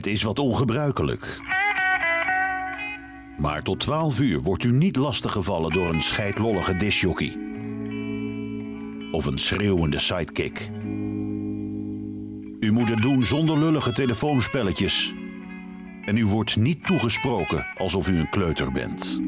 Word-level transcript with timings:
Het 0.00 0.08
is 0.08 0.22
wat 0.22 0.38
ongebruikelijk. 0.38 1.40
Maar 3.36 3.62
tot 3.62 3.80
12 3.80 4.20
uur 4.20 4.40
wordt 4.40 4.64
u 4.64 4.72
niet 4.72 4.96
lastiggevallen 4.96 5.72
door 5.72 5.94
een 5.94 6.02
scheidlollige 6.02 6.76
disjockey. 6.76 7.36
Of 9.12 9.26
een 9.26 9.38
schreeuwende 9.38 9.98
sidekick. 9.98 10.70
U 12.60 12.72
moet 12.72 12.88
het 12.88 13.02
doen 13.02 13.24
zonder 13.24 13.58
lullige 13.58 13.92
telefoonspelletjes. 13.92 15.14
En 16.04 16.16
u 16.16 16.26
wordt 16.26 16.56
niet 16.56 16.86
toegesproken 16.86 17.66
alsof 17.76 18.08
u 18.08 18.18
een 18.18 18.30
kleuter 18.30 18.72
bent. 18.72 19.20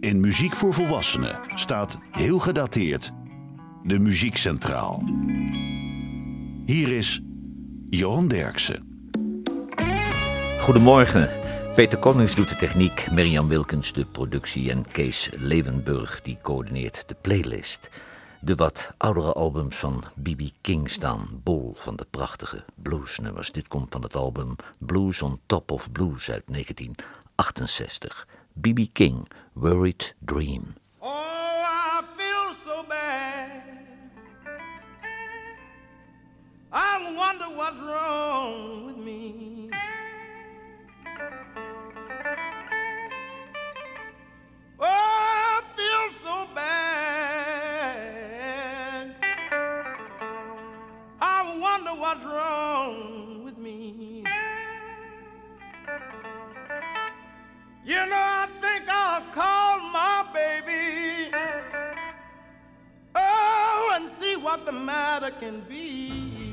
In 0.00 0.20
Muziek 0.20 0.54
voor 0.54 0.74
Volwassenen 0.74 1.40
staat 1.54 1.98
heel 2.10 2.38
gedateerd 2.38 3.12
de 3.82 3.98
muziek 3.98 4.36
centraal. 4.36 5.02
Hier 6.64 6.88
is 6.88 7.22
Johan 7.90 8.28
Derksen. 8.28 9.10
Goedemorgen. 10.60 11.30
Peter 11.74 11.98
Konings 11.98 12.34
doet 12.34 12.48
de 12.48 12.56
techniek, 12.56 13.10
Mirjam 13.10 13.48
Wilkens 13.48 13.92
de 13.92 14.04
productie 14.04 14.70
en 14.70 14.86
Kees 14.90 15.30
Levenburg 15.36 16.22
die 16.22 16.38
coördineert 16.42 17.08
de 17.08 17.16
playlist. 17.20 17.90
De 18.40 18.54
wat 18.54 18.92
oudere 18.96 19.32
albums 19.32 19.76
van 19.76 20.04
B.B. 20.22 20.40
King 20.60 20.90
staan 20.90 21.40
bol 21.42 21.74
van 21.76 21.96
de 21.96 22.06
prachtige 22.10 22.64
bluesnummers. 22.74 23.52
Dit 23.52 23.68
komt 23.68 23.92
van 23.92 24.02
het 24.02 24.16
album 24.16 24.56
Blues 24.78 25.22
on 25.22 25.40
Top 25.46 25.70
of 25.70 25.92
Blues 25.92 26.30
uit 26.30 26.42
1968. 26.46 28.26
B.B. 28.60 28.78
King, 28.92 29.28
Worried 29.52 30.14
Dream. 30.18 30.74
I 37.08 37.12
wonder 37.14 37.46
what's 37.46 37.80
wrong 37.80 38.84
with 38.84 38.98
me. 38.98 39.70
Oh, 44.78 44.84
I 44.84 45.62
feel 45.74 46.12
so 46.20 46.46
bad. 46.54 46.74
I 51.18 51.58
wonder 51.58 51.94
what's 51.98 52.24
wrong 52.24 53.42
with 53.42 53.56
me. 53.56 54.22
You 57.86 58.06
know, 58.06 58.16
I 58.16 58.48
think 58.60 58.86
I'll 58.86 59.22
call 59.32 59.80
my 59.80 60.26
baby. 60.34 61.32
Oh, 63.14 63.92
and 63.94 64.10
see 64.10 64.36
what 64.36 64.66
the 64.66 64.72
matter 64.72 65.30
can 65.30 65.62
be. 65.62 66.47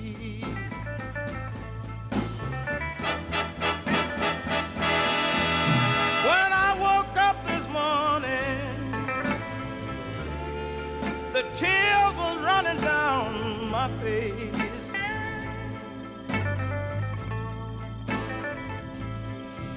Tears 11.55 12.13
was 12.17 12.43
running 12.43 12.77
down 12.83 13.71
my 13.71 13.87
face. 14.01 14.91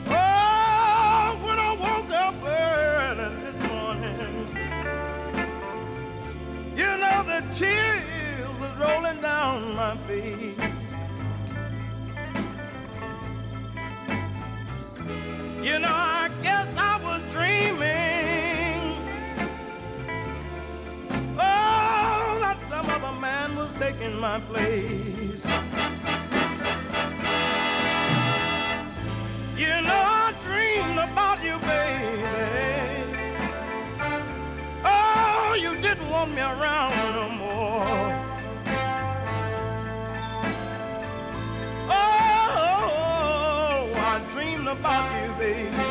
Oh, 0.08 1.38
when 1.44 1.58
I 1.60 1.76
woke 1.78 2.10
up 2.10 2.34
early 2.42 3.28
this 3.44 3.58
morning, 3.70 4.34
you 6.76 6.90
know 7.02 7.22
the 7.22 7.46
tears 7.52 8.48
was 8.58 8.72
rolling 8.76 9.20
down 9.20 9.76
my 9.76 9.96
face. 10.08 10.58
You 15.62 15.78
know, 15.78 16.07
taking 23.78 24.18
my 24.18 24.40
place. 24.40 25.46
You 29.56 29.74
know, 29.86 30.02
I 30.24 30.34
dreamed 30.44 30.98
about 30.98 31.44
you, 31.44 31.58
baby. 31.60 32.24
Oh, 34.84 35.56
you 35.60 35.80
didn't 35.80 36.10
want 36.10 36.34
me 36.34 36.40
around 36.40 36.92
no 37.14 37.28
more. 37.28 38.12
Oh, 41.88 41.94
I 43.94 44.20
dreamed 44.32 44.66
about 44.66 45.06
you, 45.22 45.32
baby. 45.38 45.87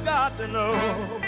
Got 0.00 0.36
to 0.38 0.48
know. 0.48 1.21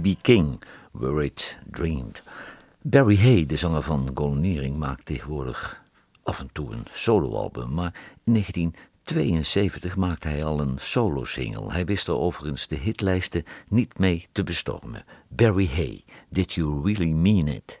B.B. 0.00 0.20
King, 0.20 0.62
Worried 0.90 1.58
Dreamed. 1.70 2.22
Barry 2.82 3.16
Hay, 3.16 3.46
de 3.46 3.56
zanger 3.56 3.82
van 3.82 4.10
Golden 4.14 4.44
Earring, 4.44 4.78
maakt 4.78 5.04
tegenwoordig 5.04 5.82
af 6.22 6.40
en 6.40 6.48
toe 6.52 6.72
een 6.72 6.84
soloalbum. 6.92 7.74
Maar 7.74 7.94
in 8.24 8.32
1972 8.32 9.96
maakte 9.96 10.28
hij 10.28 10.44
al 10.44 10.60
een 10.60 10.76
solo-single. 10.80 11.72
Hij 11.72 11.84
wist 11.84 12.08
er 12.08 12.16
overigens 12.16 12.66
de 12.66 12.76
hitlijsten 12.76 13.44
niet 13.68 13.98
mee 13.98 14.26
te 14.32 14.42
bestormen. 14.42 15.04
Barry 15.28 15.68
Hay, 15.74 16.04
Did 16.28 16.52
You 16.52 16.82
Really 16.82 17.12
Mean 17.12 17.48
It? 17.48 17.80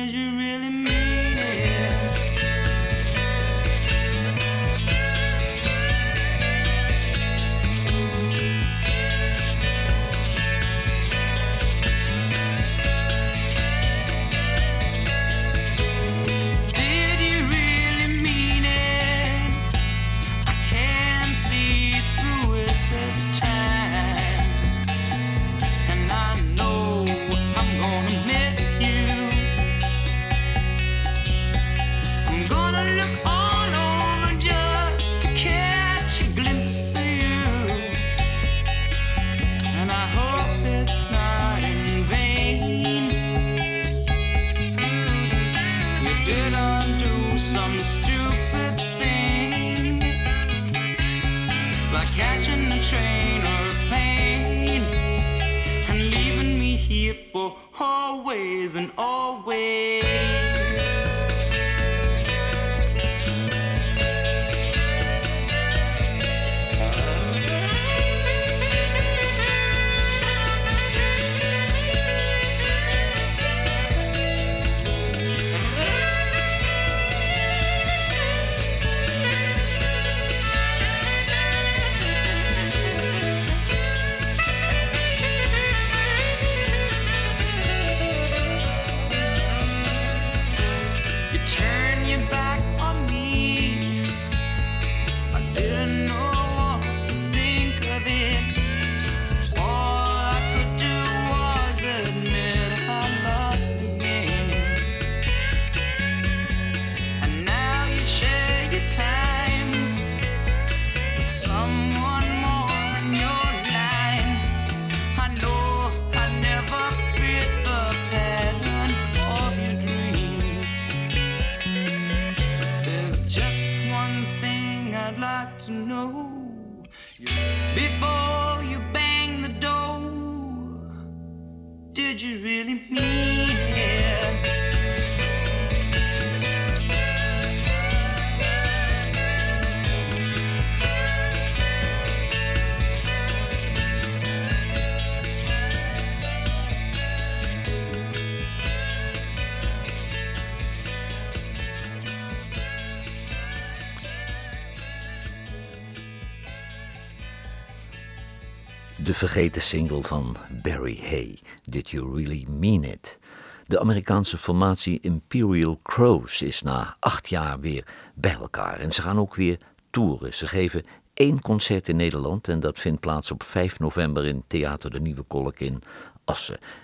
vergeten 159.27 159.61
single 159.61 160.03
van 160.03 160.35
Barry 160.63 160.99
Hay, 161.09 161.39
Did 161.63 161.89
You 161.89 162.15
Really 162.15 162.47
Mean 162.49 162.83
It? 162.83 163.19
De 163.63 163.79
Amerikaanse 163.79 164.37
formatie 164.37 164.99
Imperial 165.01 165.79
Crows 165.83 166.41
is 166.41 166.61
na 166.61 166.95
acht 166.99 167.29
jaar 167.29 167.59
weer 167.59 167.85
bij 168.15 168.33
elkaar 168.33 168.79
en 168.79 168.91
ze 168.91 169.01
gaan 169.01 169.19
ook 169.19 169.35
weer 169.35 169.57
toeren. 169.89 170.33
Ze 170.33 170.47
geven 170.47 170.85
één 171.13 171.41
concert 171.41 171.89
in 171.89 171.95
Nederland 171.95 172.47
en 172.47 172.59
dat 172.59 172.79
vindt 172.79 172.99
plaats 172.99 173.31
op 173.31 173.43
5 173.43 173.79
november 173.79 174.25
in 174.25 174.43
Theater 174.47 174.91
de 174.91 174.99
Nieuwe 174.99 175.23
Kolk 175.23 175.59
in 175.59 175.81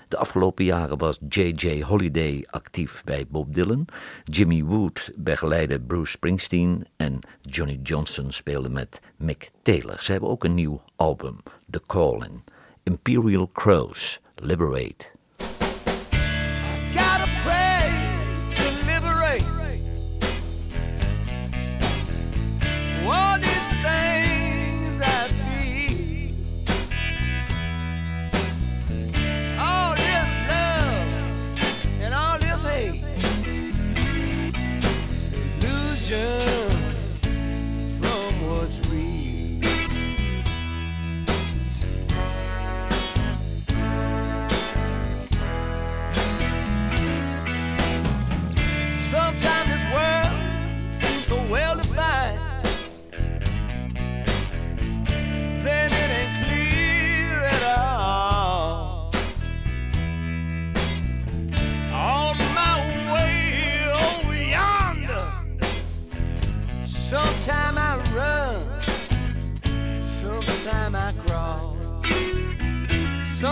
de 0.08 0.18
afgelopen 0.18 0.66
jaren 0.66 0.98
was 0.98 1.20
J.J. 1.30 1.82
Holiday 1.82 2.46
actief 2.50 3.04
bij 3.04 3.26
Bob 3.28 3.54
Dylan. 3.54 3.86
Jimmy 4.24 4.64
Wood 4.64 5.12
begeleidde 5.16 5.82
Bruce 5.82 6.12
Springsteen. 6.12 6.88
En 6.96 7.20
Johnny 7.42 7.80
Johnson 7.84 8.32
speelde 8.32 8.70
met 8.70 9.02
Mick 9.18 9.52
Taylor. 9.62 10.02
Ze 10.02 10.12
hebben 10.12 10.30
ook 10.30 10.44
een 10.44 10.54
nieuw 10.54 10.82
album, 10.96 11.38
The 11.70 11.82
Calling. 11.86 12.44
Imperial 12.84 13.50
Crows, 13.54 14.22
Liberate. 14.36 15.17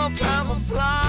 love 0.08 0.18
time 0.20 0.48
will 0.48 0.54
fly. 0.54 1.05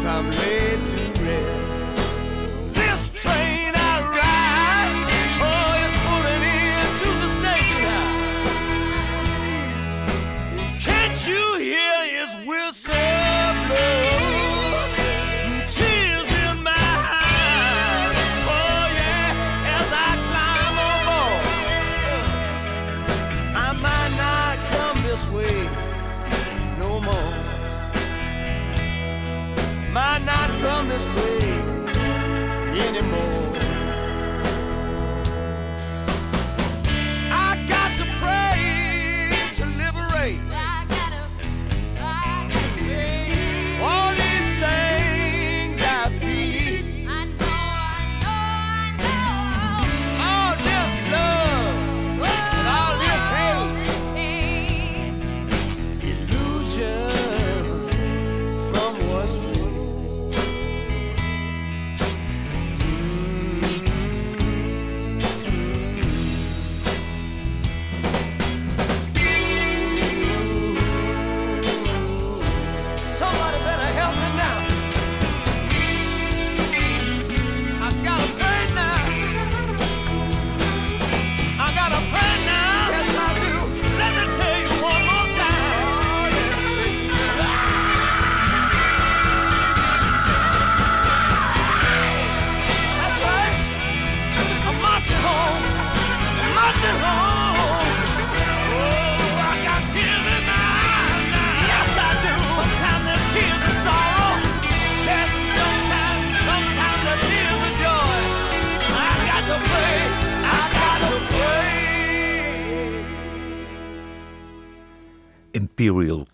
'Cause 0.00 0.08
I'm 0.08 0.30
laid 0.30 0.86
to 0.86 0.99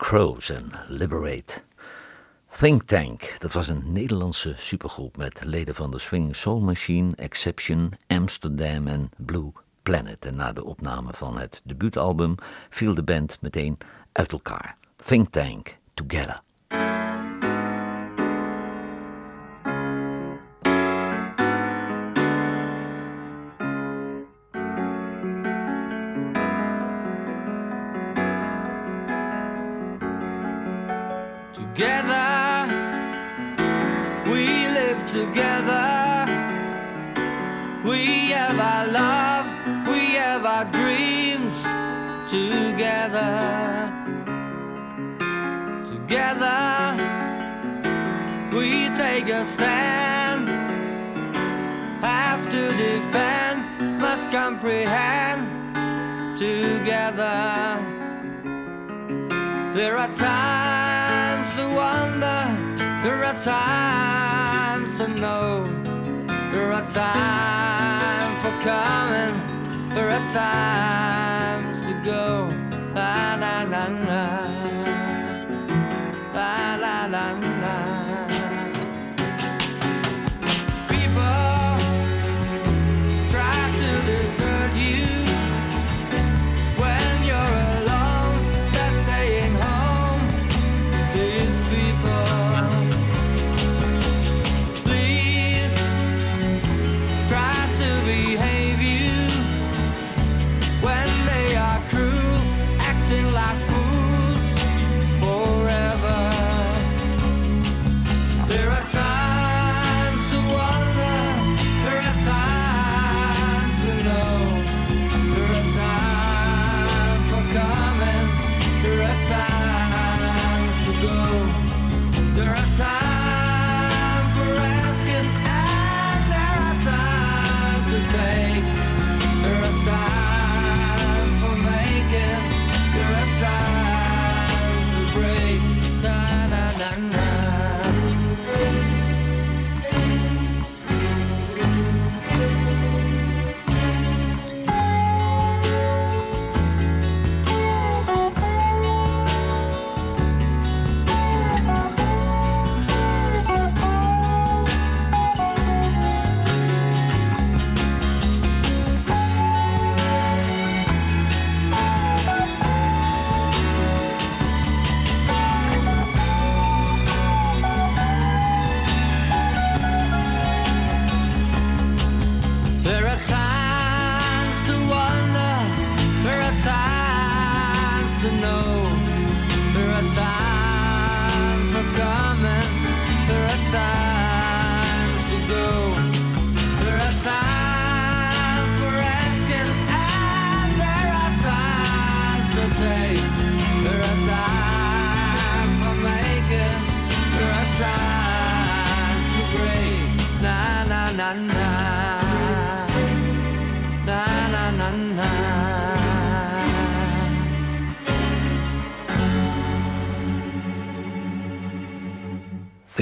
Crows 0.07 0.51
en 0.51 0.71
Liberate. 0.89 1.63
Think 2.59 2.83
Tank, 2.83 3.37
dat 3.39 3.53
was 3.53 3.69
een 3.69 3.93
Nederlandse 3.93 4.55
supergroep 4.57 5.17
met 5.17 5.45
leden 5.45 5.75
van 5.75 5.91
de 5.91 5.99
Swinging 5.99 6.37
Soul 6.37 6.61
Machine, 6.61 7.13
Exception, 7.17 7.93
Amsterdam 8.07 8.87
en 8.87 9.11
Blue 9.17 9.53
Planet. 9.83 10.25
En 10.25 10.37
na 10.37 10.53
de 10.53 10.65
opname 10.65 11.15
van 11.15 11.39
het 11.39 11.61
debuutalbum 11.65 12.35
viel 12.71 12.95
de 12.95 13.03
band 13.03 13.39
meteen 13.41 13.79
uit 14.13 14.33
elkaar. 14.33 14.77
Think 14.97 15.29
Tank, 15.31 15.79
Together. 15.95 16.46
We 37.87 38.31
have 38.33 38.59
our 38.59 38.89
love, 38.89 39.47
we 39.87 40.17
have 40.17 40.45
our 40.45 40.65
dreams 40.73 41.55
together. 42.29 43.93
Together, 45.87 46.59
we 48.53 48.89
take 48.97 49.29
a 49.29 49.47
stand. 49.47 50.49
Have 52.03 52.51
to 52.51 52.73
defend, 52.77 54.01
must 54.01 54.33
comprehend. 54.33 55.47
Together, 56.37 57.79
there 59.77 59.97
are 59.97 60.13
times 60.17 61.53
to 61.53 61.69
wonder, 61.69 62.41
there 63.05 63.25
are 63.25 63.41
times 63.43 64.97
to 64.99 65.07
know, 65.07 65.65
there 66.51 66.73
are 66.73 66.91
times 66.91 67.66
coming 68.67 69.41
for 69.95 70.09
a 70.11 70.19
time. 70.35 71.26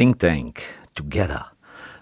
Think 0.05 0.19
Tank, 0.19 0.79
Together. 0.93 1.53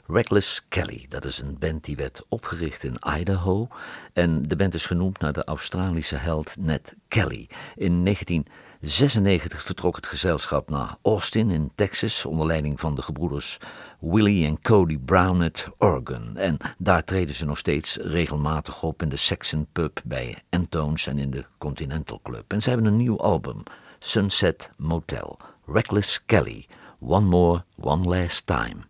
Reckless 0.06 0.62
Kelly, 0.68 1.06
dat 1.08 1.24
is 1.24 1.38
een 1.38 1.56
band 1.58 1.84
die 1.84 1.96
werd 1.96 2.24
opgericht 2.28 2.82
in 2.82 2.96
Idaho. 3.18 3.68
En 4.12 4.42
de 4.42 4.56
band 4.56 4.74
is 4.74 4.86
genoemd 4.86 5.18
naar 5.18 5.32
de 5.32 5.44
Australische 5.44 6.16
held 6.16 6.56
Ned 6.58 6.96
Kelly. 7.08 7.48
In 7.76 8.04
1996 8.04 9.62
vertrok 9.62 9.96
het 9.96 10.06
gezelschap 10.06 10.70
naar 10.70 10.96
Austin 11.02 11.50
in 11.50 11.72
Texas 11.74 12.26
onder 12.26 12.46
leiding 12.46 12.80
van 12.80 12.94
de 12.94 13.02
gebroeders 13.02 13.58
Willie 14.00 14.46
en 14.46 14.60
Cody 14.60 14.98
Brown 14.98 15.42
uit 15.42 15.68
Oregon. 15.78 16.36
En 16.36 16.56
daar 16.78 17.04
treden 17.04 17.34
ze 17.34 17.44
nog 17.44 17.58
steeds 17.58 17.96
regelmatig 17.96 18.82
op 18.82 19.02
in 19.02 19.08
de 19.08 19.16
Saxon 19.16 19.66
Pub 19.72 20.00
bij 20.04 20.38
Antones 20.50 21.06
en 21.06 21.18
in 21.18 21.30
de 21.30 21.44
Continental 21.58 22.20
Club. 22.22 22.52
En 22.52 22.62
ze 22.62 22.68
hebben 22.68 22.86
een 22.86 22.96
nieuw 22.96 23.18
album, 23.18 23.62
Sunset 23.98 24.70
Motel. 24.76 25.38
Reckless 25.66 26.24
Kelly, 26.26 26.66
One 27.02 27.24
More, 27.24 27.64
One 27.74 28.04
Last 28.04 28.46
Time. 28.46 28.84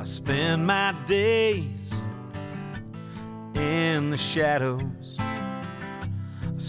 I 0.00 0.04
spend 0.04 0.66
my 0.66 0.94
days 1.06 1.92
in 3.54 4.08
the 4.08 4.16
shadows. 4.16 4.95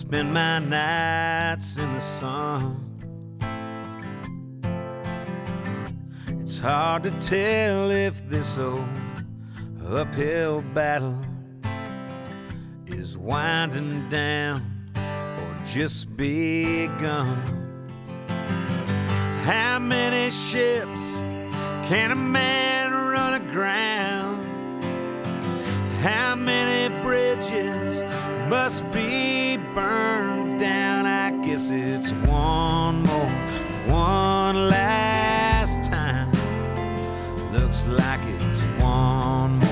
Spend 0.07 0.33
my 0.33 0.59
nights 0.59 1.75
in 1.75 1.93
the 1.93 1.99
sun. 1.99 2.79
It's 6.41 6.59
hard 6.59 7.03
to 7.03 7.11
tell 7.19 7.91
if 7.91 8.25
this 8.29 8.57
old 8.57 8.87
uphill 9.85 10.61
battle 10.73 11.19
is 12.85 13.17
winding 13.17 14.07
down 14.07 14.61
or 14.95 15.55
just 15.67 16.15
begun. 16.15 17.35
How 19.43 19.77
many 19.77 20.31
ships 20.31 20.87
can 21.89 22.13
a 22.13 22.15
man 22.15 22.93
run 22.93 23.41
aground? 23.41 24.41
How 26.01 26.33
many 26.33 26.95
bridges 27.03 28.05
must 28.49 28.89
be 28.91 29.57
burned 29.75 30.59
down? 30.59 31.05
I 31.05 31.31
guess 31.45 31.69
it's 31.69 32.11
one 32.29 33.03
more, 33.03 33.29
one 33.87 34.69
last 34.69 35.89
time. 35.89 36.31
Looks 37.51 37.85
like 37.85 38.19
it's 38.39 38.61
one 38.81 39.57
more, 39.59 39.66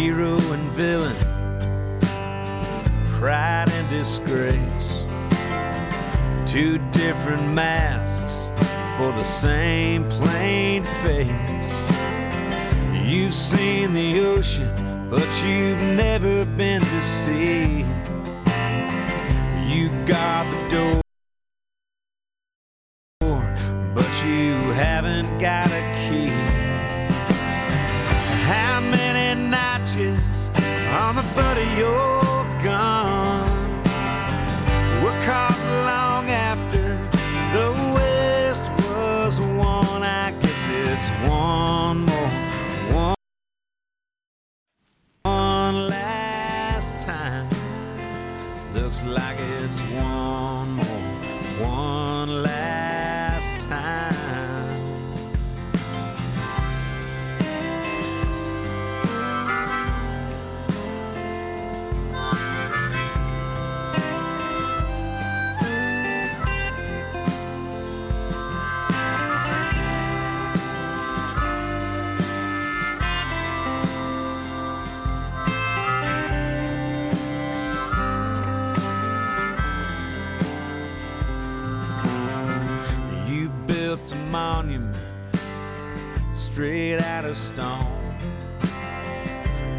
hero 0.00 0.38
and 0.54 0.72
villain, 0.72 1.14
pride 3.18 3.68
and 3.68 3.90
disgrace. 3.90 5.04
Two 6.50 6.78
different 6.90 7.46
masks 7.52 8.50
for 8.96 9.12
the 9.12 9.22
same 9.22 10.08
plain 10.08 10.84
face. 11.02 11.72
You've 12.94 13.34
seen 13.34 13.92
the 13.92 14.20
ocean, 14.20 14.72
but 15.10 15.28
you've 15.44 15.82
never 16.04 16.46
been 16.46 16.80
to 16.80 17.02
sea. 17.02 17.84
You 19.68 19.90
got 20.06 20.50
the 20.50 20.68
door, 20.74 21.00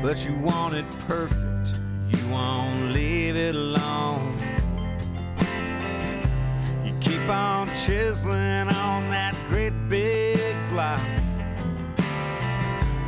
But 0.01 0.25
you 0.25 0.35
want 0.35 0.73
it 0.73 0.89
perfect, 1.07 1.79
you 2.09 2.27
won't 2.29 2.91
leave 2.91 3.35
it 3.35 3.55
alone. 3.55 4.35
You 6.83 6.93
keep 6.99 7.29
on 7.29 7.67
chiseling 7.85 8.67
on 8.69 9.09
that 9.11 9.35
great 9.47 9.73
big 9.89 10.55
block 10.69 10.99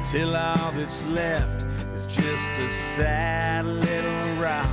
till 0.05 0.35
all 0.35 0.71
that's 0.73 1.03
left 1.07 1.63
is 1.95 2.05
just 2.05 2.51
a 2.59 2.69
sad 2.69 3.65
little 3.65 4.35
rock. 4.41 4.69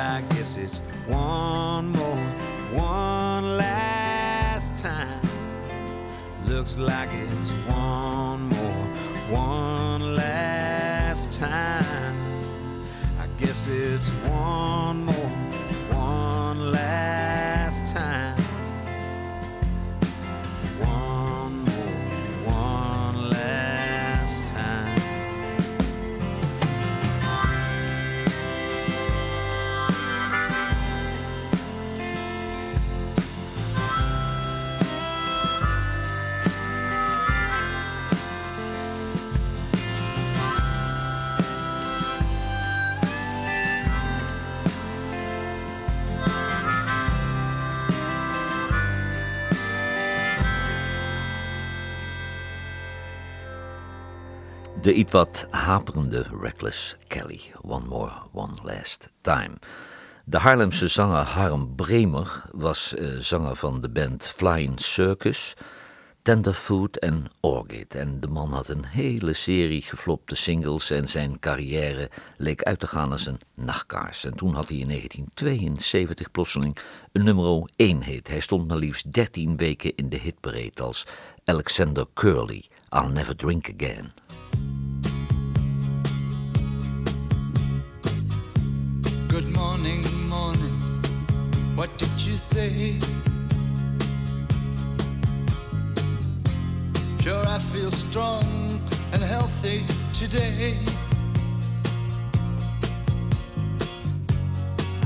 I 0.00 0.22
guess 0.30 0.56
it's 0.56 0.80
one 1.08 1.90
more, 1.90 2.16
one 2.72 3.58
last 3.58 4.82
time. 4.82 5.20
Looks 6.46 6.78
like 6.78 7.10
it's 7.12 7.50
one 7.68 8.48
more, 8.48 8.86
one 9.30 10.14
last 10.14 11.30
time. 11.30 12.16
I 13.18 13.26
guess 13.38 13.66
it's 13.66 14.08
one 14.24 15.04
more, 15.04 15.19
De 54.90 54.96
iets 54.96 55.12
wat 55.12 55.46
haperende 55.50 56.26
Reckless 56.40 56.96
Kelly, 57.06 57.40
One 57.62 57.86
More, 57.86 58.12
One 58.32 58.54
Last 58.62 59.10
Time. 59.20 59.50
De 60.24 60.38
Haarlemse 60.38 60.88
zanger 60.88 61.24
Harm 61.24 61.74
Bremer 61.74 62.42
was 62.52 62.94
eh, 62.94 63.16
zanger 63.18 63.56
van 63.56 63.80
de 63.80 63.88
band 63.88 64.28
Flying 64.28 64.80
Circus, 64.80 65.54
Tenderfoot 66.22 66.96
en 66.96 67.26
Orchid. 67.40 67.94
En 67.94 68.20
de 68.20 68.26
man 68.26 68.52
had 68.52 68.68
een 68.68 68.84
hele 68.84 69.32
serie 69.32 69.82
geflopte 69.82 70.34
singles 70.34 70.90
en 70.90 71.08
zijn 71.08 71.38
carrière 71.38 72.10
leek 72.36 72.62
uit 72.62 72.78
te 72.78 72.86
gaan 72.86 73.12
als 73.12 73.26
een 73.26 73.40
nachtkaars. 73.54 74.24
En 74.24 74.34
toen 74.34 74.54
had 74.54 74.68
hij 74.68 74.78
in 74.78 74.86
1972 74.86 76.30
plotseling 76.30 76.76
een 77.12 77.24
nummer 77.24 77.70
1 77.76 78.02
hit. 78.02 78.28
Hij 78.28 78.40
stond 78.40 78.68
maar 78.68 78.76
liefst 78.76 79.12
13 79.12 79.56
weken 79.56 79.96
in 79.96 80.08
de 80.08 80.18
hitparade 80.18 80.82
als 80.82 81.06
Alexander 81.44 82.06
Curly, 82.14 82.64
I'll 82.88 83.12
Never 83.12 83.36
Drink 83.36 83.70
Again. 83.74 84.12
Good 89.28 89.48
morning, 89.54 90.04
morning. 90.28 90.76
What 91.76 91.96
did 91.98 92.20
you 92.20 92.36
say? 92.36 92.98
Sure, 97.20 97.46
I 97.46 97.58
feel 97.58 97.90
strong 97.90 98.80
and 99.12 99.22
healthy 99.22 99.84
today. 100.12 100.78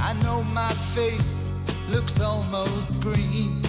I 0.00 0.12
know 0.22 0.42
my 0.54 0.72
face 0.94 1.46
looks 1.90 2.20
almost 2.20 3.00
green. 3.00 3.61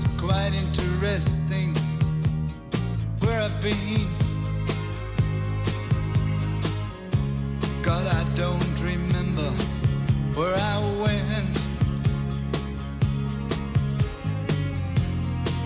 Was 0.00 0.12
quite 0.16 0.54
interesting 0.54 1.74
where 3.18 3.42
I've 3.42 3.60
been. 3.60 4.08
God, 7.82 8.06
I 8.06 8.24
don't 8.34 8.82
remember 8.82 9.50
where 10.34 10.54
I 10.54 10.78
went 11.02 11.56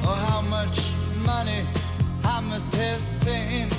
or 0.03 0.17
how 0.17 0.41
much 0.41 0.81
money 1.25 1.65
I 2.25 2.41
must 2.41 2.75
have 2.75 3.01
spent. 3.01 3.73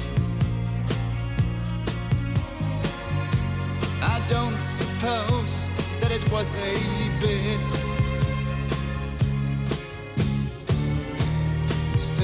I 4.01 4.23
don't 4.29 4.61
suppose 4.61 5.69
that 5.99 6.11
it 6.11 6.31
was 6.31 6.55
a 6.55 6.75
bit. 7.19 7.94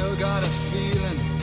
Still 0.02 0.16
got 0.16 0.42
a 0.42 0.48
feeling 0.48 1.41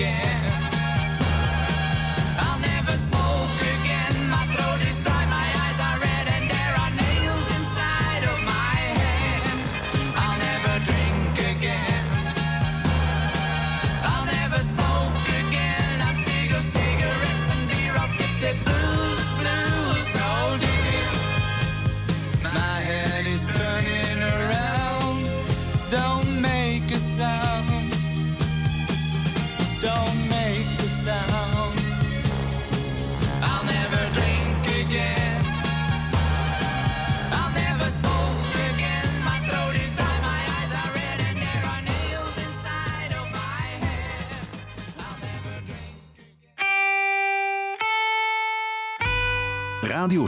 again. 0.00 0.29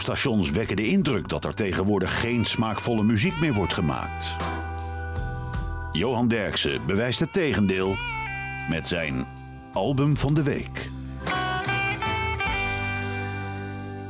Radiostations 0.03 0.51
wekken 0.51 0.77
de 0.77 0.87
indruk 0.87 1.29
dat 1.29 1.45
er 1.45 1.55
tegenwoordig 1.55 2.21
geen 2.21 2.45
smaakvolle 2.45 3.03
muziek 3.03 3.41
meer 3.41 3.55
wordt 3.55 3.75
gemaakt. 3.75 4.27
Johan 5.93 6.29
Derksen 6.29 6.87
bewijst 6.87 7.21
het 7.21 7.33
tegendeel 7.33 7.97
met 8.71 8.87
zijn 8.87 9.27
album 9.73 10.17
van 10.17 10.35
de 10.35 10.43
week. 10.43 10.88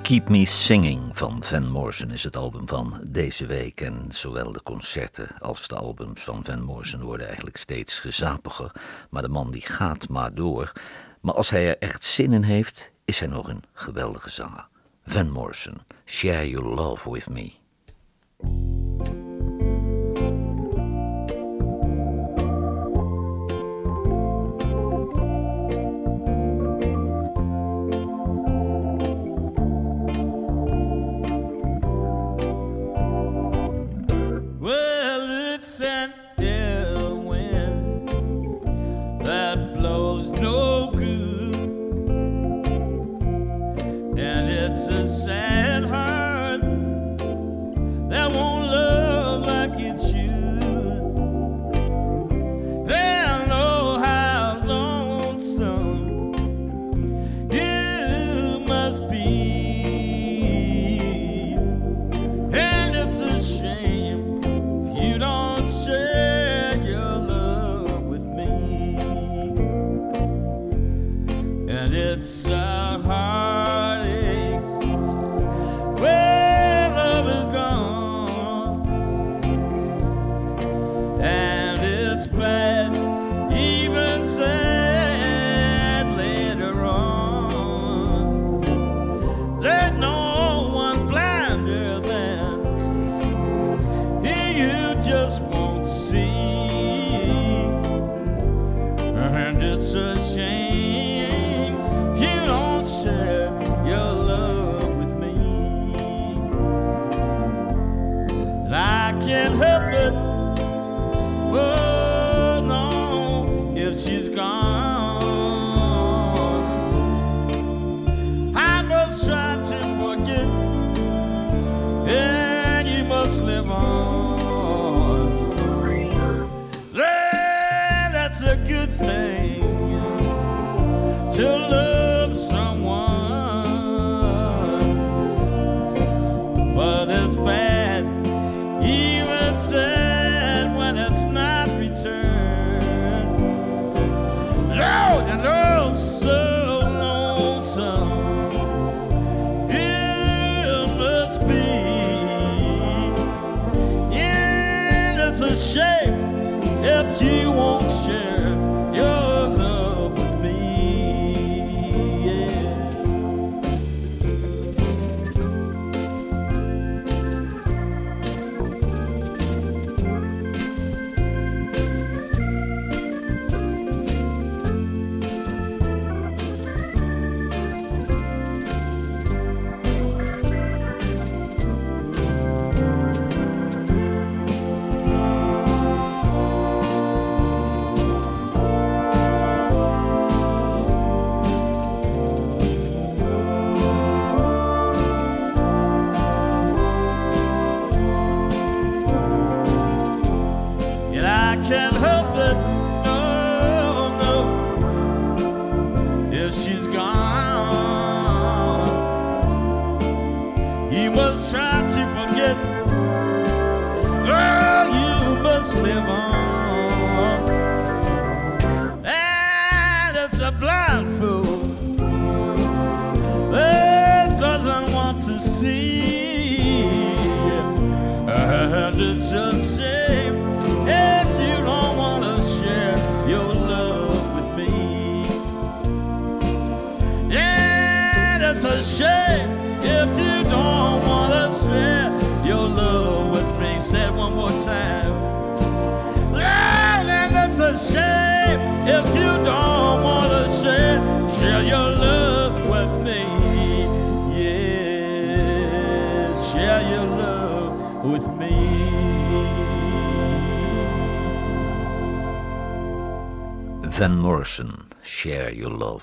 Keep 0.02 0.28
Me 0.28 0.44
Singing 0.44 1.18
van 1.18 1.42
Van 1.42 1.70
Morrison 1.70 2.10
is 2.10 2.24
het 2.24 2.36
album 2.36 2.68
van 2.68 3.00
deze 3.10 3.46
week. 3.46 3.80
En 3.80 4.06
zowel 4.08 4.52
de 4.52 4.62
concerten 4.62 5.28
als 5.38 5.68
de 5.68 5.76
albums 5.76 6.22
van 6.22 6.44
Van 6.44 6.62
Morrison 6.62 7.00
worden 7.00 7.26
eigenlijk 7.26 7.56
steeds 7.56 8.00
gezapiger. 8.00 8.72
Maar 9.10 9.22
de 9.22 9.28
man 9.28 9.50
die 9.50 9.66
gaat 9.66 10.08
maar 10.08 10.34
door. 10.34 10.72
Maar 11.20 11.34
als 11.34 11.50
hij 11.50 11.68
er 11.68 11.78
echt 11.78 12.04
zin 12.04 12.32
in 12.32 12.42
heeft, 12.42 12.92
is 13.04 13.18
hij 13.18 13.28
nog 13.28 13.48
een 13.48 13.62
geweldige 13.72 14.30
zanger. 14.30 14.70
Van 15.06 15.30
Morrison, 15.30 15.80
Share 16.06 16.44
Your 16.44 16.62
Love 16.62 17.06
With 17.06 17.28
Me. 17.28 17.58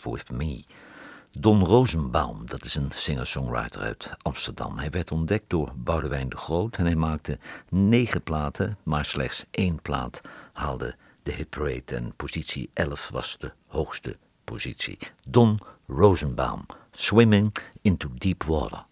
With 0.03 0.31
Me. 0.31 0.63
Don 1.31 1.65
Rosenbaum, 1.65 2.45
dat 2.45 2.65
is 2.65 2.75
een 2.75 2.91
singer-songwriter 2.95 3.81
uit 3.81 4.09
Amsterdam. 4.21 4.77
Hij 4.77 4.89
werd 4.89 5.11
ontdekt 5.11 5.49
door 5.49 5.71
Boudewijn 5.75 6.29
de 6.29 6.37
Groot 6.37 6.75
en 6.77 6.85
hij 6.85 6.95
maakte 6.95 7.37
negen 7.69 8.23
platen, 8.23 8.77
maar 8.83 9.05
slechts 9.05 9.45
één 9.51 9.81
plaat 9.81 10.21
haalde 10.53 10.95
de 11.23 11.31
hitparade 11.31 11.95
en 11.95 12.13
positie 12.15 12.69
11 12.73 13.09
was 13.09 13.37
de 13.39 13.53
hoogste 13.67 14.17
positie. 14.43 14.97
Don 15.27 15.59
Rosenbaum, 15.87 16.65
Swimming 16.91 17.55
into 17.81 18.09
Deep 18.13 18.43
Water. 18.43 18.85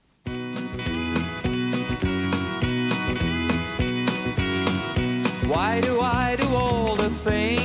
Why 5.48 5.82
do 5.82 6.02
I 6.02 6.36
do 6.36 6.56
all 6.56 6.96
the 6.96 7.10
things? 7.24 7.57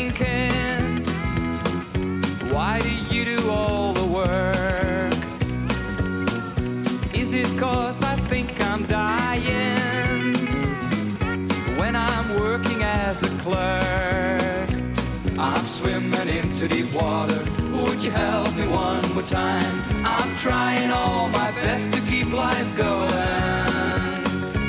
Into 16.63 16.77
deep 16.77 16.93
water. 16.93 17.43
Would 17.73 18.03
you 18.03 18.11
help 18.11 18.55
me 18.55 18.67
one 18.69 19.15
more 19.15 19.23
time? 19.23 19.83
I'm 20.05 20.35
trying 20.37 20.91
all 20.91 21.29
my 21.29 21.51
best 21.53 21.93
to 21.93 22.01
keep 22.03 22.33
life 22.33 22.77
going. 22.77 23.11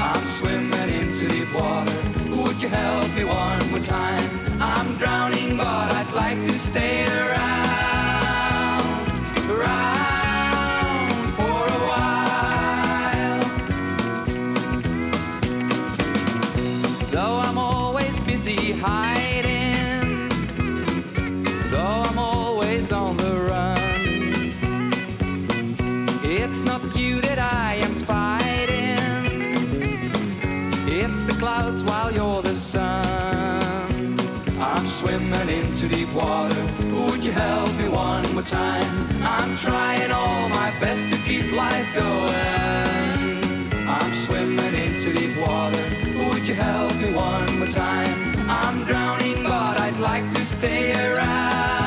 I'm 0.02 0.26
swimming 0.26 0.90
into 0.90 1.28
deep 1.28 1.54
water. 1.54 1.94
Would 2.30 2.62
you 2.62 2.70
help 2.70 3.14
me 3.16 3.26
one 3.26 3.70
more 3.70 3.80
time? 3.80 4.28
I'm 4.60 4.96
drowning, 4.98 5.58
but 5.58 5.68
I'd 5.68 6.12
like 6.14 6.40
to 6.48 6.60
stay 6.60 7.06
around, 7.06 7.53
water. 36.24 36.64
Would 36.98 37.22
you 37.28 37.32
help 37.32 37.72
me 37.82 37.88
one 37.90 38.26
more 38.34 38.44
time? 38.44 38.92
I'm 39.38 39.52
trying 39.58 40.12
all 40.12 40.50
my 40.50 40.70
best 40.80 41.04
to 41.12 41.18
keep 41.28 41.52
life 41.52 41.90
going. 41.94 43.44
I'm 43.98 44.14
swimming 44.26 44.76
into 44.86 45.14
deep 45.14 45.36
water. 45.38 45.84
Would 46.28 46.48
you 46.50 46.56
help 46.56 46.96
me 47.04 47.10
one 47.14 47.60
more 47.60 47.74
time? 47.86 48.18
I'm 48.62 48.78
drowning, 48.90 49.44
but 49.44 49.76
I'd 49.86 50.00
like 50.12 50.28
to 50.38 50.44
stay 50.46 50.84
around, 51.08 51.83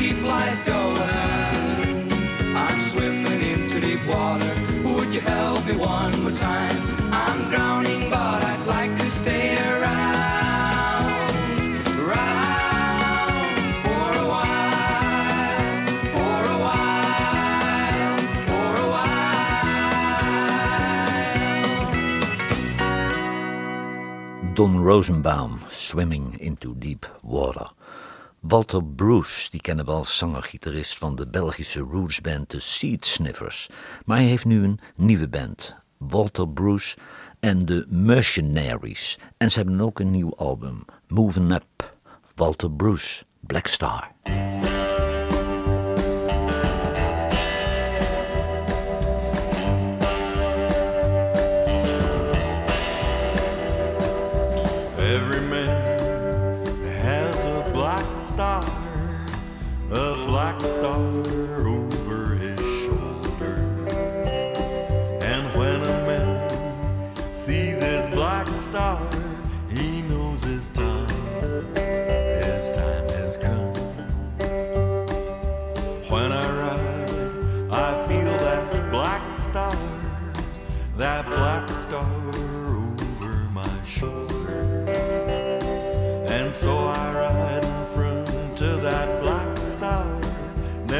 keep 0.00 0.20
life 0.22 0.64
going. 0.64 0.96
I'm 2.56 2.80
swimming 2.90 3.40
into 3.52 3.80
deep 3.82 4.02
water. 4.06 4.54
Would 4.84 5.14
you 5.14 5.20
help 5.20 5.66
me 5.66 5.76
one 5.76 6.22
more 6.22 6.32
time? 6.32 6.78
I'm 7.12 7.50
drowning, 7.50 8.08
but 8.08 8.42
I'd 8.50 8.66
like 8.66 8.96
to 8.96 9.10
stay 9.10 9.58
around, 9.58 11.10
around 12.00 13.60
for 13.84 14.06
a 14.22 14.26
while, 14.32 15.86
for 16.14 16.38
a 16.54 16.58
while, 16.64 18.18
for 18.48 18.70
a 18.84 18.88
while. 18.94 19.44
Don 24.54 24.80
Rosenbaum, 24.80 25.52
Swimming 25.68 26.38
into 26.40 26.74
Deep 26.74 27.04
Water. 27.22 27.66
Walter 28.40 28.84
Bruce, 28.84 29.50
die 29.50 29.60
kennen 29.60 29.84
we 29.84 29.90
als 29.90 30.18
zanger-gitarist 30.18 30.98
van 30.98 31.16
de 31.16 31.28
Belgische 31.28 31.80
rootsband 31.80 32.48
The 32.48 32.60
Seed 32.60 33.06
Sniffers. 33.06 33.68
Maar 34.04 34.16
hij 34.16 34.26
heeft 34.26 34.44
nu 34.44 34.64
een 34.64 34.80
nieuwe 34.96 35.28
band, 35.28 35.76
Walter 35.98 36.48
Bruce 36.48 36.96
en 37.40 37.64
de 37.64 37.86
Mercenaries. 37.88 39.18
En 39.36 39.50
ze 39.50 39.58
hebben 39.58 39.80
ook 39.80 39.98
een 40.00 40.10
nieuw 40.10 40.36
album, 40.36 40.84
Moving 41.08 41.52
Up. 41.52 41.94
Walter 42.34 42.70
Bruce, 42.70 43.24
Black 43.40 43.66
Star. 43.66 44.10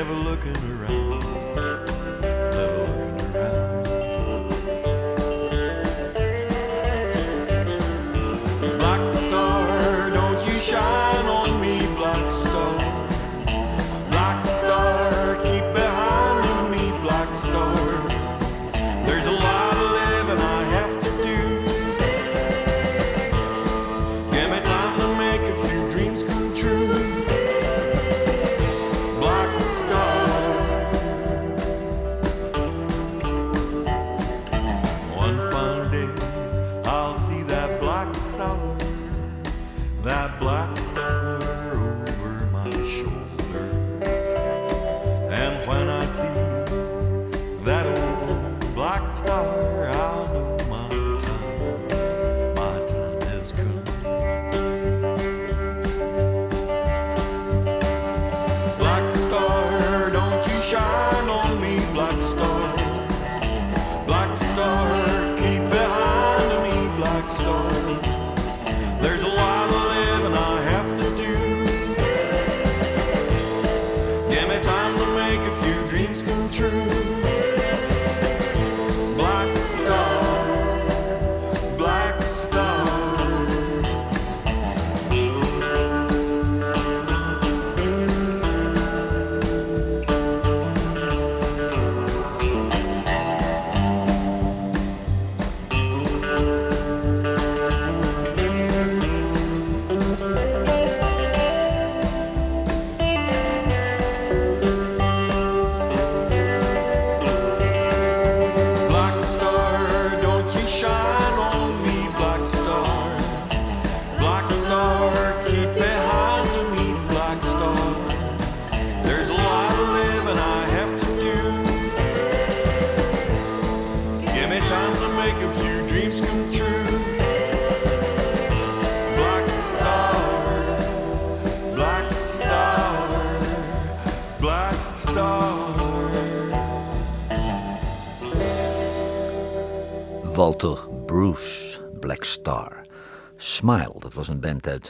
Never 0.01 0.15
looking 0.15 0.57
around, 0.81 1.80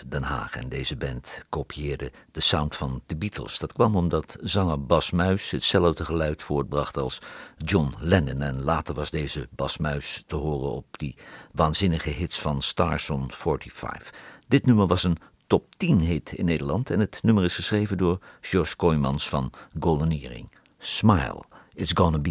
Den 0.07 0.23
Haag. 0.23 0.57
En 0.57 0.69
deze 0.69 0.97
band 0.97 1.45
kopieerde 1.49 2.13
de 2.33 2.41
sound 2.41 2.77
van 2.77 3.03
de 3.07 3.17
Beatles. 3.17 3.59
Dat 3.59 3.73
kwam 3.73 3.97
omdat 3.97 4.37
zanger 4.41 4.87
Bas 4.87 5.11
Muis 5.11 5.51
hetzelfde 5.51 6.05
geluid 6.05 6.43
voortbracht 6.43 6.97
als 6.97 7.19
John 7.57 7.95
Lennon. 7.99 8.43
En 8.43 8.63
later 8.63 8.95
was 8.95 9.11
deze 9.11 9.49
Bas 9.51 9.79
Muis 9.79 10.25
te 10.27 10.37
horen 10.37 10.71
op 10.71 10.99
die 10.99 11.17
waanzinnige 11.53 12.11
hits 12.11 12.41
van 12.41 12.63
Stars 12.63 13.11
on 13.11 13.31
45. 13.31 14.13
Dit 14.49 14.67
nummer 14.67 14.87
was 14.87 15.05
een 15.05 15.19
top 15.47 15.75
10 15.77 16.01
hit 16.01 16.33
in 16.33 16.45
Nederland. 16.45 16.91
En 16.91 17.01
het 17.01 17.19
nummer 17.23 17.45
is 17.45 17.55
geschreven 17.55 17.99
door 17.99 18.19
George 18.41 18.77
Kooijmans 18.77 19.29
van 19.29 19.53
Golden 19.81 20.49
Smile, 20.79 21.43
it's 21.75 21.93
gonna 21.95 22.19
be. 22.19 22.31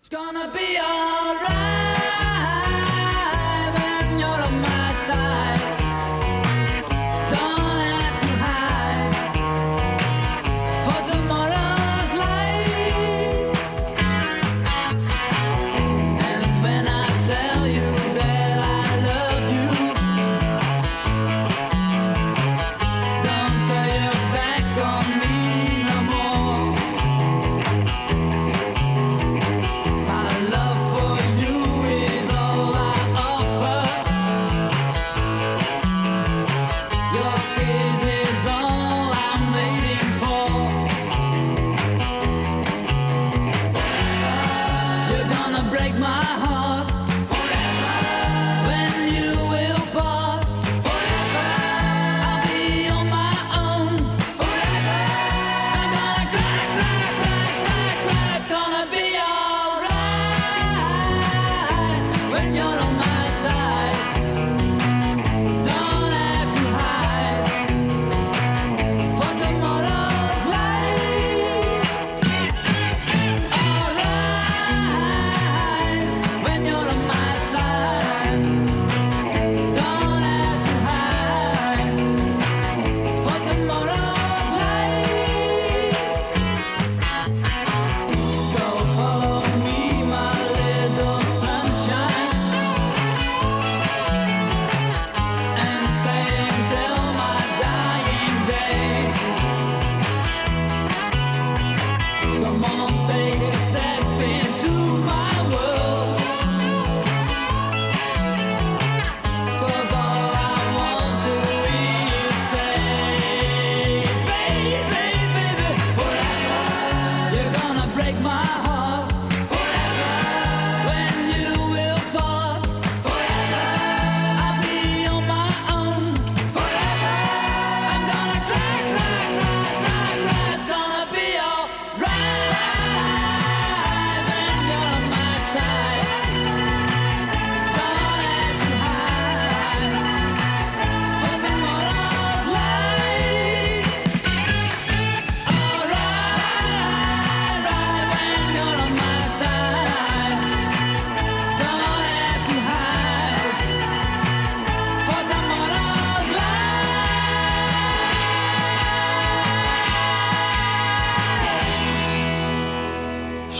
It's 0.00 0.16
gonna 0.16 0.50
be 0.52 0.78
alright. 0.78 2.15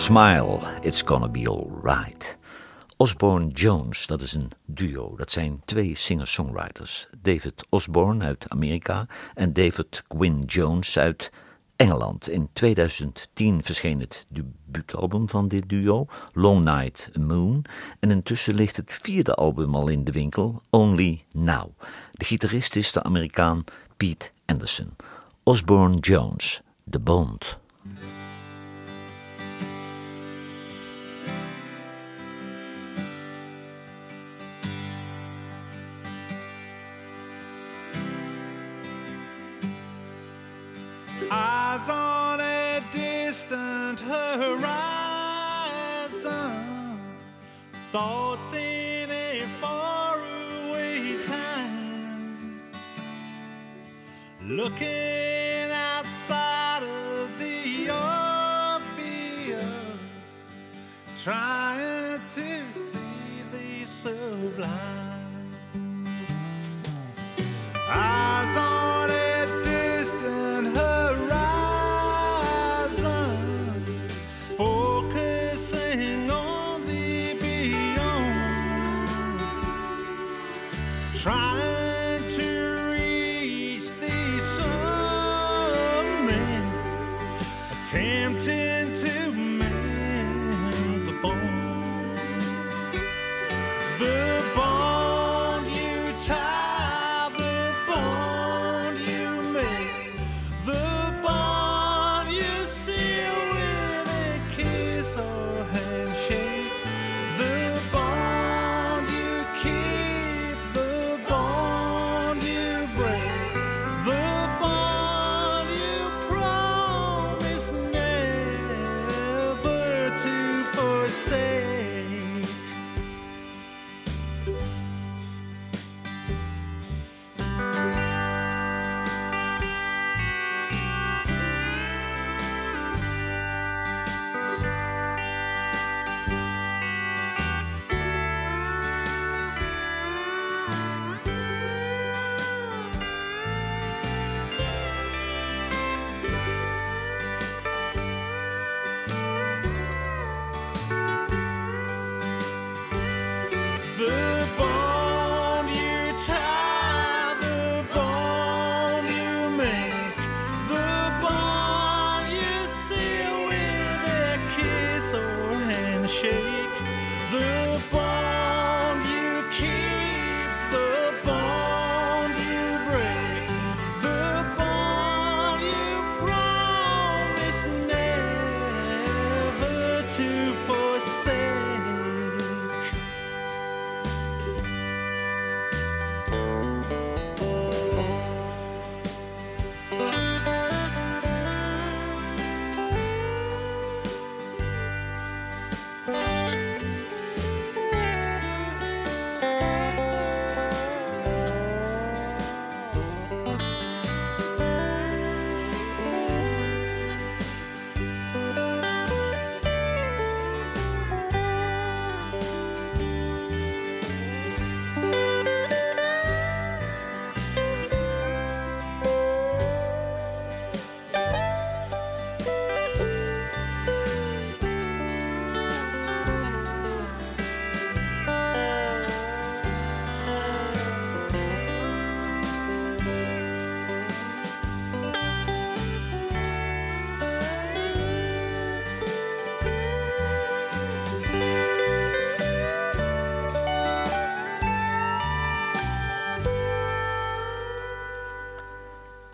Smile, 0.06 0.60
It's 0.82 1.02
Gonna 1.02 1.28
Be 1.28 1.48
Alright. 1.48 2.38
Osborne 2.96 3.48
Jones, 3.48 4.06
dat 4.06 4.20
is 4.20 4.32
een 4.34 4.50
duo. 4.64 5.16
Dat 5.16 5.30
zijn 5.30 5.62
twee 5.64 5.94
singer-songwriters. 5.94 7.06
David 7.22 7.66
Osborne 7.68 8.24
uit 8.24 8.44
Amerika 8.48 9.06
en 9.34 9.52
David 9.52 10.02
Gwynne 10.08 10.44
Jones 10.44 10.98
uit 10.98 11.32
Engeland. 11.76 12.28
In 12.28 12.48
2010 12.52 13.62
verscheen 13.62 14.00
het 14.00 14.26
debuutalbum 14.28 15.28
van 15.28 15.48
dit 15.48 15.68
duo, 15.68 16.06
Long 16.32 16.64
Night 16.64 17.10
Moon. 17.18 17.64
En 18.00 18.10
intussen 18.10 18.54
ligt 18.54 18.76
het 18.76 18.98
vierde 19.02 19.34
album 19.34 19.74
al 19.74 19.88
in 19.88 20.04
de 20.04 20.12
winkel, 20.12 20.62
Only 20.70 21.24
Now. 21.32 21.70
De 22.12 22.24
gitarist 22.24 22.76
is 22.76 22.92
de 22.92 23.02
Amerikaan 23.02 23.64
Pete 23.96 24.30
Anderson. 24.44 24.96
Osborne 25.42 25.98
Jones, 25.98 26.62
de 26.84 26.98
Bond. 26.98 27.58
distant 43.96 44.42
horizon, 44.42 45.80
thoughts 47.92 48.52
in 48.52 49.10
a 49.10 49.40
faraway 49.60 51.20
time, 51.22 52.60
looking 54.42 55.70
outside 55.70 56.82
of 56.82 57.38
the 57.38 57.88
obvious, 57.90 59.60
trying 61.22 62.20
to 62.20 62.72
see 62.72 63.42
the 63.52 63.84
sublime. 63.86 64.95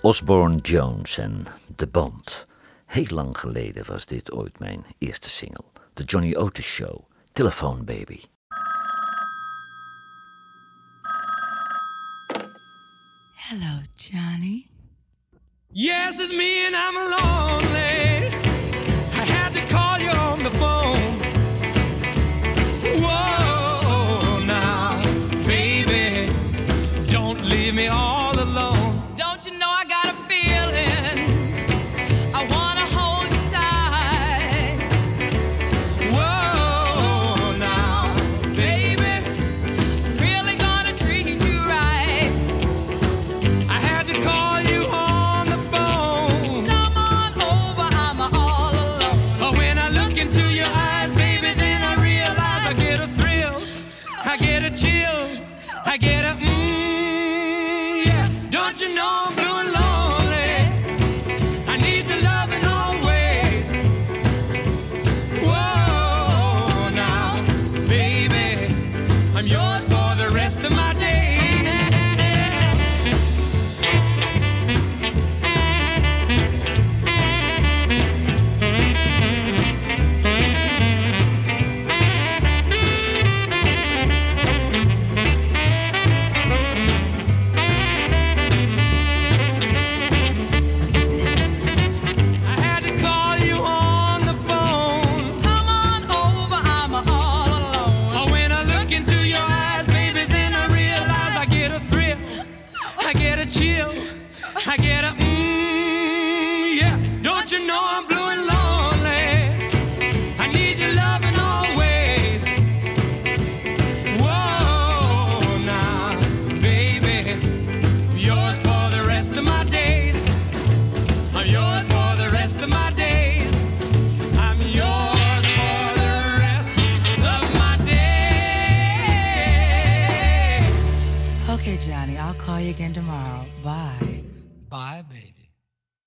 Osborne 0.05 0.59
Jones 0.63 1.19
en 1.19 1.45
The 1.77 1.87
Bond. 1.87 2.47
Heel 2.87 3.07
lang 3.09 3.39
geleden 3.39 3.85
was 3.87 4.07
dit 4.07 4.33
ooit 4.33 4.59
mijn 4.59 4.85
eerste 4.99 5.31
single. 5.31 5.65
The 5.95 6.03
Johnny 6.03 6.35
Otis 6.35 6.67
Show, 6.67 7.05
Telephone 7.33 7.85
Baby. 7.85 8.21
Hello, 13.37 13.81
Johnny. 13.97 14.69
Yes, 15.71 16.19
it's 16.19 16.33
me 16.33 16.67
and 16.67 16.75
I'm 16.75 16.95
lonely. 16.95 18.27
I 19.13 19.25
had 19.25 19.53
to 19.53 19.61
call 19.75 19.99
you 19.99 20.11
on 20.11 20.43
the 20.43 20.51
phone. 20.51 21.22